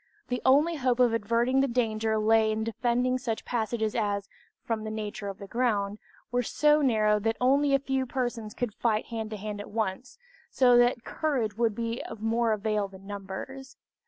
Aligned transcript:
The 0.29 0.41
only 0.47 0.77
hope 0.77 0.99
of 0.99 1.13
averting 1.13 1.59
the 1.59 1.67
danger 1.67 2.17
lay 2.17 2.51
in 2.51 2.63
defending 2.63 3.19
such 3.19 3.45
passages 3.45 3.93
as, 3.93 4.27
from 4.63 4.83
the 4.83 4.89
nature 4.89 5.27
of 5.27 5.37
the 5.37 5.45
ground, 5.45 5.99
were 6.31 6.41
so 6.41 6.81
narrow 6.81 7.19
that 7.19 7.37
only 7.39 7.75
a 7.75 7.79
few 7.79 8.07
persons 8.07 8.55
could 8.55 8.73
fight 8.73 9.05
hand 9.05 9.29
to 9.29 9.37
hand 9.37 9.61
at 9.61 9.69
once, 9.69 10.17
so 10.49 10.75
that 10.77 11.03
courage 11.03 11.55
would 11.55 11.75
be 11.75 12.01
of 12.01 12.19
more 12.19 12.51
avail 12.51 12.87
than 12.87 13.05
numbers. 13.05 13.77